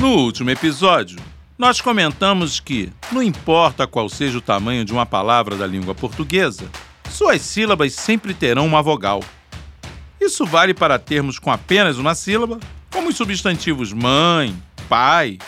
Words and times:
No 0.00 0.08
último 0.16 0.50
episódio, 0.50 1.18
nós 1.56 1.80
comentamos 1.80 2.60
que, 2.60 2.92
não 3.12 3.22
importa 3.22 3.86
qual 3.86 4.08
seja 4.08 4.38
o 4.38 4.40
tamanho 4.40 4.84
de 4.84 4.92
uma 4.92 5.06
palavra 5.06 5.56
da 5.56 5.66
língua 5.66 5.94
portuguesa, 5.94 6.68
suas 7.10 7.40
sílabas 7.42 7.94
sempre 7.94 8.34
terão 8.34 8.66
uma 8.66 8.82
vogal. 8.82 9.22
Isso 10.20 10.44
vale 10.44 10.74
para 10.74 10.98
termos 10.98 11.38
com 11.38 11.50
apenas 11.50 11.96
uma 11.96 12.14
sílaba, 12.14 12.58
como 12.90 13.08
os 13.08 13.16
substantivos 13.16 13.92
mãe, 13.92 14.54
pai, 14.88 15.38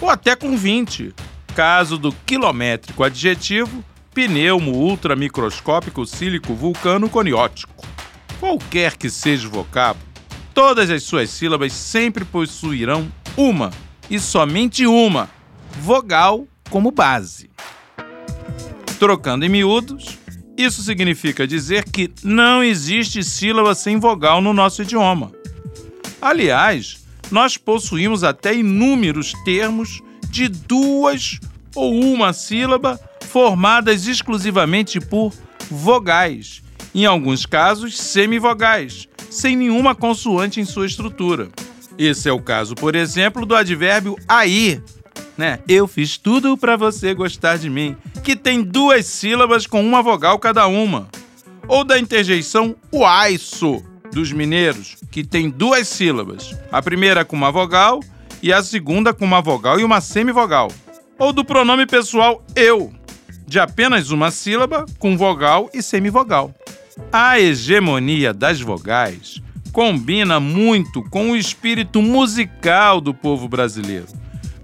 ou 0.00 0.10
até 0.10 0.34
com 0.34 0.56
20, 0.56 1.14
caso 1.54 1.96
do 1.96 2.12
quilométrico 2.12 3.02
adjetivo 3.04 3.84
pneumo 4.12 4.72
ultramicroscópico 4.72 6.06
sílico 6.06 6.54
vulcano 6.54 7.08
coniótico. 7.08 7.86
Qualquer 8.40 8.96
que 8.96 9.08
seja 9.08 9.46
o 9.46 9.50
vocábulo, 9.50 10.04
todas 10.54 10.90
as 10.90 11.02
suas 11.02 11.30
sílabas 11.30 11.72
sempre 11.72 12.24
possuirão 12.24 13.10
uma 13.36 13.70
e 14.08 14.18
somente 14.18 14.86
uma 14.86 15.28
vogal 15.80 16.46
como 16.70 16.90
base. 16.90 17.50
Trocando 18.98 19.44
em 19.44 19.48
miúdos, 19.48 20.18
isso 20.56 20.82
significa 20.82 21.46
dizer 21.46 21.84
que 21.84 22.10
não 22.24 22.64
existe 22.64 23.22
sílaba 23.22 23.74
sem 23.74 23.98
vogal 23.98 24.40
no 24.40 24.54
nosso 24.54 24.82
idioma. 24.82 25.32
Aliás, 26.20 27.04
nós 27.30 27.56
possuímos 27.58 28.24
até 28.24 28.54
inúmeros 28.54 29.32
termos 29.44 30.00
de 30.30 30.48
duas 30.48 31.38
ou 31.74 31.94
uma 32.00 32.32
sílaba 32.32 32.98
formadas 33.20 34.06
exclusivamente 34.06 34.98
por 34.98 35.32
vogais, 35.70 36.62
em 36.94 37.04
alguns 37.04 37.44
casos 37.44 37.98
semivogais, 37.98 39.06
sem 39.28 39.56
nenhuma 39.56 39.94
consoante 39.94 40.60
em 40.60 40.64
sua 40.64 40.86
estrutura. 40.86 41.50
Esse 41.98 42.28
é 42.28 42.32
o 42.32 42.40
caso, 42.40 42.74
por 42.74 42.94
exemplo, 42.94 43.46
do 43.46 43.54
advérbio 43.54 44.16
aí, 44.28 44.82
né? 45.36 45.60
Eu 45.66 45.86
fiz 45.86 46.18
tudo 46.18 46.56
para 46.56 46.76
você 46.76 47.14
gostar 47.14 47.56
de 47.56 47.70
mim, 47.70 47.96
que 48.22 48.36
tem 48.36 48.62
duas 48.62 49.06
sílabas 49.06 49.66
com 49.66 49.84
uma 49.84 50.02
vogal 50.02 50.38
cada 50.38 50.66
uma. 50.66 51.08
Ou 51.66 51.84
da 51.84 51.98
interjeição 51.98 52.76
uaiço 52.92 53.82
dos 54.12 54.30
mineiros, 54.30 54.96
que 55.10 55.24
tem 55.24 55.48
duas 55.48 55.88
sílabas, 55.88 56.54
a 56.70 56.82
primeira 56.82 57.24
com 57.24 57.34
uma 57.34 57.50
vogal 57.50 58.00
e 58.42 58.52
a 58.52 58.62
segunda 58.62 59.12
com 59.12 59.24
uma 59.24 59.40
vogal 59.40 59.80
e 59.80 59.84
uma 59.84 60.00
semivogal. 60.00 60.70
Ou 61.18 61.32
do 61.32 61.44
pronome 61.44 61.86
pessoal 61.86 62.44
eu, 62.54 62.92
de 63.46 63.58
apenas 63.58 64.10
uma 64.10 64.30
sílaba 64.30 64.84
com 64.98 65.16
vogal 65.16 65.70
e 65.72 65.82
semivogal. 65.82 66.54
A 67.12 67.40
hegemonia 67.40 68.32
das 68.34 68.60
vogais 68.60 69.42
combina 69.76 70.40
muito 70.40 71.02
com 71.10 71.32
o 71.32 71.36
espírito 71.36 72.00
musical 72.00 72.98
do 72.98 73.12
povo 73.12 73.46
brasileiro, 73.46 74.06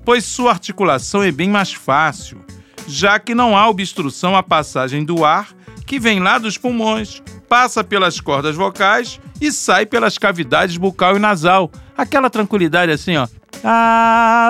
pois 0.07 0.25
sua 0.25 0.53
articulação 0.53 1.23
é 1.23 1.31
bem 1.31 1.51
mais 1.51 1.71
fácil, 1.71 2.43
já 2.89 3.19
que 3.19 3.35
não 3.35 3.55
há 3.55 3.69
obstrução 3.69 4.35
à 4.35 4.43
passagem 4.43 5.05
do 5.05 5.23
ar 5.23 5.51
que 5.87 6.01
vem 6.01 6.19
lá 6.19 6.39
dos 6.39 6.57
pulmões, 6.57 7.23
passa 7.47 7.85
pelas 7.85 8.23
cordas 8.23 8.57
vocais 8.57 9.21
e 9.39 9.53
sai 9.53 9.85
pelas 9.85 10.17
cavidades 10.17 10.79
bucal 10.79 11.15
e 11.15 11.21
nasal. 11.21 11.71
Aquela 11.95 12.31
tranquilidade 12.31 12.91
assim, 12.91 13.19
ó. 13.19 13.29
Ah. 13.63 14.49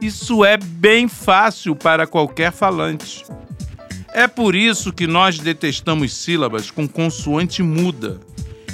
Isso 0.00 0.44
é 0.44 0.56
bem 0.56 1.08
fácil 1.08 1.74
para 1.74 2.06
qualquer 2.06 2.52
falante. 2.52 3.24
É 4.12 4.26
por 4.26 4.54
isso 4.54 4.92
que 4.92 5.06
nós 5.06 5.38
detestamos 5.38 6.14
sílabas 6.14 6.70
com 6.70 6.86
consoante 6.86 7.62
muda 7.62 8.20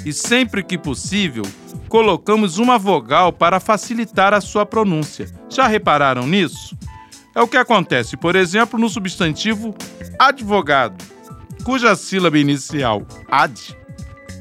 e 0.05 0.11
sempre 0.11 0.61
que 0.61 0.77
possível 0.77 1.43
colocamos 1.87 2.57
uma 2.57 2.77
vogal 2.77 3.31
para 3.31 3.59
facilitar 3.59 4.33
a 4.33 4.41
sua 4.41 4.65
pronúncia. 4.65 5.27
Já 5.49 5.67
repararam 5.67 6.27
nisso? 6.27 6.77
É 7.33 7.41
o 7.41 7.47
que 7.47 7.57
acontece, 7.57 8.17
por 8.17 8.35
exemplo, 8.35 8.79
no 8.79 8.89
substantivo 8.89 9.73
advogado, 10.17 11.03
cuja 11.63 11.95
sílaba 11.95 12.37
inicial 12.37 13.05
ad 13.29 13.59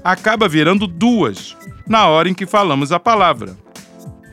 acaba 0.03 0.49
virando 0.49 0.87
duas 0.87 1.57
na 1.87 2.09
hora 2.09 2.29
em 2.29 2.35
que 2.35 2.47
falamos 2.47 2.93
a 2.93 2.99
palavra. 2.99 3.57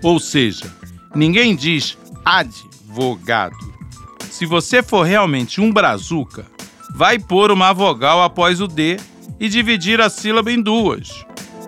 Ou 0.02 0.20
seja, 0.20 0.72
ninguém 1.14 1.56
diz 1.56 1.98
advogado. 2.24 3.56
Se 4.30 4.46
você 4.46 4.84
for 4.84 5.04
realmente 5.04 5.62
um 5.62 5.72
brazuca, 5.72 6.46
vai 6.96 7.20
pôr 7.20 7.52
uma 7.52 7.74
vogal 7.74 8.24
após 8.24 8.62
o 8.62 8.68
D 8.68 8.98
e 9.38 9.50
dividir 9.50 10.00
a 10.00 10.10
sílaba 10.10 10.50
em 10.50 10.62
duas. 10.62 11.26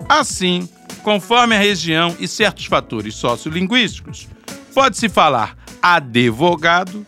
Assim, 0.08 0.66
conforme 1.02 1.54
a 1.54 1.58
região 1.58 2.16
e 2.18 2.26
certos 2.26 2.64
fatores 2.64 3.14
sociolinguísticos, 3.14 4.26
pode-se 4.74 5.06
falar 5.06 5.54
advogado 5.82 7.06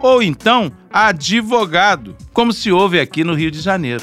ou 0.00 0.20
então 0.20 0.72
advogado, 0.92 2.16
como 2.32 2.52
se 2.52 2.72
ouve 2.72 2.98
aqui 2.98 3.22
no 3.22 3.32
Rio 3.32 3.52
de 3.52 3.60
Janeiro. 3.60 4.02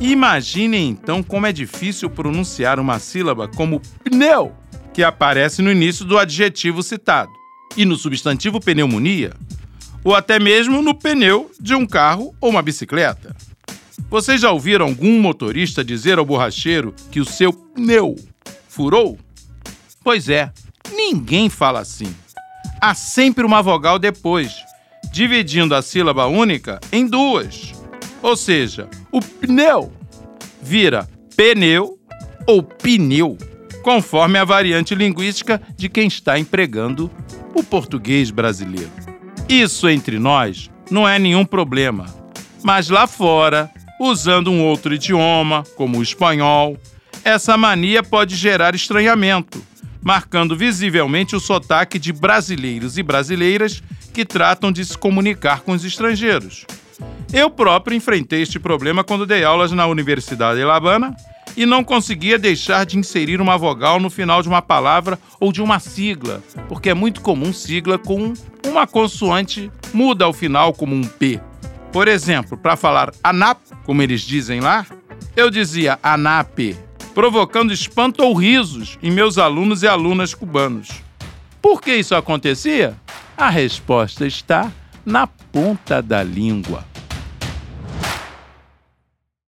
Imaginem 0.00 0.88
então 0.88 1.22
como 1.22 1.46
é 1.46 1.52
difícil 1.52 2.10
pronunciar 2.10 2.80
uma 2.80 2.98
sílaba 2.98 3.46
como 3.46 3.80
pneu, 4.02 4.52
que 4.92 5.04
aparece 5.04 5.62
no 5.62 5.70
início 5.70 6.04
do 6.04 6.18
adjetivo 6.18 6.82
citado, 6.82 7.30
e 7.76 7.84
no 7.84 7.94
substantivo 7.94 8.58
pneumonia, 8.58 9.34
ou 10.04 10.14
até 10.14 10.38
mesmo 10.38 10.82
no 10.82 10.94
pneu 10.94 11.50
de 11.60 11.74
um 11.74 11.86
carro 11.86 12.34
ou 12.40 12.50
uma 12.50 12.62
bicicleta. 12.62 13.34
Vocês 14.10 14.40
já 14.40 14.50
ouviram 14.50 14.86
algum 14.86 15.20
motorista 15.20 15.84
dizer 15.84 16.18
ao 16.18 16.24
borracheiro 16.24 16.94
que 17.10 17.20
o 17.20 17.24
seu 17.24 17.52
pneu 17.52 18.16
furou? 18.68 19.18
Pois 20.02 20.28
é, 20.28 20.50
ninguém 20.94 21.50
fala 21.50 21.80
assim. 21.80 22.14
Há 22.80 22.94
sempre 22.94 23.44
uma 23.44 23.60
vogal 23.60 23.98
depois, 23.98 24.54
dividindo 25.12 25.74
a 25.74 25.82
sílaba 25.82 26.26
única 26.26 26.80
em 26.90 27.06
duas. 27.06 27.74
Ou 28.22 28.36
seja, 28.36 28.88
o 29.12 29.20
pneu 29.20 29.92
vira 30.62 31.08
pneu 31.36 31.98
ou 32.46 32.62
pneu, 32.62 33.36
conforme 33.82 34.38
a 34.38 34.44
variante 34.44 34.94
linguística 34.94 35.60
de 35.76 35.88
quem 35.88 36.08
está 36.08 36.38
empregando 36.38 37.10
o 37.54 37.62
português 37.62 38.30
brasileiro. 38.30 39.07
Isso 39.48 39.88
entre 39.88 40.18
nós 40.18 40.70
não 40.90 41.08
é 41.08 41.18
nenhum 41.18 41.44
problema. 41.44 42.04
Mas 42.62 42.90
lá 42.90 43.06
fora, 43.06 43.70
usando 43.98 44.50
um 44.50 44.62
outro 44.62 44.94
idioma, 44.94 45.64
como 45.74 45.98
o 45.98 46.02
espanhol, 46.02 46.76
essa 47.24 47.56
mania 47.56 48.02
pode 48.02 48.36
gerar 48.36 48.74
estranhamento, 48.74 49.62
marcando 50.02 50.54
visivelmente 50.54 51.34
o 51.34 51.40
sotaque 51.40 51.98
de 51.98 52.12
brasileiros 52.12 52.98
e 52.98 53.02
brasileiras 53.02 53.82
que 54.12 54.24
tratam 54.24 54.70
de 54.70 54.84
se 54.84 54.98
comunicar 54.98 55.60
com 55.60 55.72
os 55.72 55.82
estrangeiros. 55.82 56.66
Eu 57.32 57.48
próprio 57.48 57.96
enfrentei 57.96 58.42
este 58.42 58.58
problema 58.58 59.02
quando 59.02 59.24
dei 59.24 59.44
aulas 59.44 59.72
na 59.72 59.86
Universidade 59.86 60.58
de 60.58 60.64
La 60.64 60.76
Habana 60.76 61.16
e 61.58 61.66
não 61.66 61.82
conseguia 61.82 62.38
deixar 62.38 62.86
de 62.86 62.96
inserir 62.96 63.40
uma 63.40 63.58
vogal 63.58 63.98
no 63.98 64.08
final 64.08 64.40
de 64.42 64.48
uma 64.48 64.62
palavra 64.62 65.18
ou 65.40 65.50
de 65.50 65.60
uma 65.60 65.80
sigla, 65.80 66.40
porque 66.68 66.90
é 66.90 66.94
muito 66.94 67.20
comum 67.20 67.52
sigla 67.52 67.98
com 67.98 68.32
uma 68.64 68.86
consoante 68.86 69.68
muda 69.92 70.24
ao 70.24 70.32
final 70.32 70.72
como 70.72 70.94
um 70.94 71.02
P. 71.02 71.40
Por 71.92 72.06
exemplo, 72.06 72.56
para 72.56 72.76
falar 72.76 73.12
ANAP, 73.24 73.58
como 73.84 74.00
eles 74.00 74.20
dizem 74.20 74.60
lá, 74.60 74.86
eu 75.34 75.50
dizia 75.50 75.98
ANAP, 76.00 76.76
provocando 77.12 77.72
espanto 77.72 78.22
ou 78.22 78.34
risos 78.34 78.96
em 79.02 79.10
meus 79.10 79.36
alunos 79.36 79.82
e 79.82 79.88
alunas 79.88 80.34
cubanos. 80.34 81.02
Por 81.60 81.82
que 81.82 81.92
isso 81.92 82.14
acontecia? 82.14 82.96
A 83.36 83.50
resposta 83.50 84.24
está 84.24 84.70
na 85.04 85.26
ponta 85.26 86.00
da 86.00 86.22
língua. 86.22 86.84